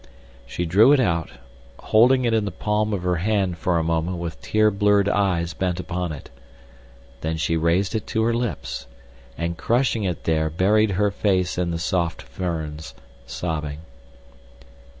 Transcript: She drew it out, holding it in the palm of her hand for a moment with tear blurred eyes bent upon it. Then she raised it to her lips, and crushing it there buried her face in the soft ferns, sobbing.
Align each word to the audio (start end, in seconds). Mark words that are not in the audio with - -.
She 0.47 0.65
drew 0.65 0.93
it 0.93 0.99
out, 0.99 1.29
holding 1.79 2.25
it 2.25 2.33
in 2.33 2.45
the 2.45 2.49
palm 2.51 2.91
of 2.91 3.03
her 3.03 3.17
hand 3.17 3.59
for 3.59 3.77
a 3.77 3.83
moment 3.83 4.17
with 4.17 4.41
tear 4.41 4.71
blurred 4.71 5.07
eyes 5.07 5.53
bent 5.53 5.79
upon 5.79 6.11
it. 6.11 6.31
Then 7.19 7.37
she 7.37 7.55
raised 7.55 7.93
it 7.93 8.07
to 8.07 8.23
her 8.23 8.33
lips, 8.33 8.87
and 9.37 9.59
crushing 9.59 10.03
it 10.03 10.23
there 10.23 10.49
buried 10.49 10.89
her 10.93 11.11
face 11.11 11.55
in 11.55 11.69
the 11.69 11.77
soft 11.77 12.23
ferns, 12.23 12.95
sobbing. 13.27 13.81